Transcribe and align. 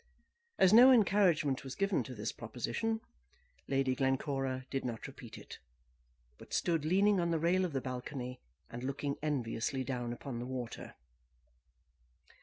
As 0.57 0.73
no 0.73 0.91
encouragement 0.91 1.63
was 1.63 1.75
given 1.75 2.01
to 2.05 2.15
this 2.15 2.31
proposition, 2.31 3.01
Lady 3.67 3.93
Glencora 3.93 4.65
did 4.71 4.83
not 4.83 5.05
repeat 5.05 5.37
it; 5.37 5.59
but 6.39 6.53
stood 6.55 6.83
leaning 6.85 7.19
on 7.19 7.29
the 7.29 7.37
rail 7.37 7.63
of 7.65 7.73
the 7.73 7.81
balcony, 7.81 8.39
and 8.71 8.83
looking 8.83 9.17
enviously 9.21 9.83
down 9.83 10.11
upon 10.11 10.39
the 10.39 10.47
water. 10.47 10.95